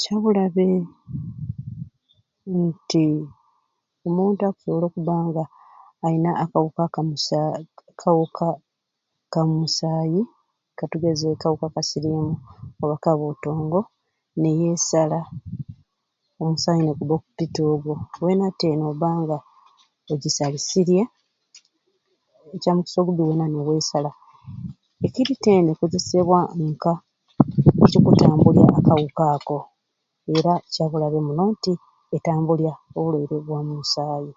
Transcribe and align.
Kyabulabe 0.00 0.64
nti 2.64 3.04
omuntu 4.06 4.40
okusobola 4.44 4.84
okuba 4.86 5.14
nga 5.28 5.42
ayina 6.04 6.30
akawuka 6.42 6.84
ka 6.94 7.00
musayi 7.08 7.64
kawuku 8.00 8.50
ka 9.32 9.40
mu 9.46 9.54
musayi 9.60 10.20
tugeza 10.92 11.24
nka 11.28 11.40
kawuka 11.42 11.66
la 11.74 11.80
sirimu 11.88 12.34
oba 12.82 12.94
okabotongo 12.98 13.80
niyesala 14.40 15.18
omusayi 16.42 16.80
neguba 16.82 17.14
oku 17.14 17.26
kirita 17.36 17.60
eyo 17.62 17.76
wena 18.24 18.46
te 18.60 18.68
noba 18.80 19.08
nga 19.22 19.36
ogyisalisirye 20.12 21.02
ekyamukisa 22.54 22.98
ogubi 23.00 23.22
wena 23.28 23.44
niwesala 23.48 24.10
ekirita 25.06 25.48
eni 25.56 25.70
ekozesebwa 25.72 26.38
nka 26.68 26.92
ekitubanbulya 27.84 28.64
akawuka 28.78 29.24
ako 29.36 29.58
era 30.36 30.52
kyabule 30.72 31.06
muno 31.26 31.44
nti 31.54 31.72
etambulya 32.16 32.72
obulwaire 32.96 33.36
bwa 33.46 33.58
mu 33.66 33.72
musayi 33.80 34.32